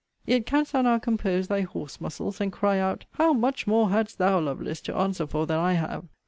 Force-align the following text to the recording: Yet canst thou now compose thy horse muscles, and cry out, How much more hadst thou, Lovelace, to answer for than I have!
Yet 0.25 0.47
canst 0.47 0.71
thou 0.73 0.81
now 0.81 0.97
compose 0.97 1.47
thy 1.47 1.61
horse 1.61 2.01
muscles, 2.01 2.41
and 2.41 2.51
cry 2.51 2.79
out, 2.79 3.05
How 3.11 3.33
much 3.33 3.67
more 3.67 3.91
hadst 3.91 4.17
thou, 4.17 4.39
Lovelace, 4.39 4.81
to 4.85 4.95
answer 4.95 5.27
for 5.27 5.45
than 5.45 5.59
I 5.59 5.73
have! 5.73 6.05